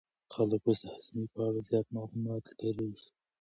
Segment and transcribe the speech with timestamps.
[0.33, 3.05] خلک اوس د هاضمې په اړه زیات معلومات لولي.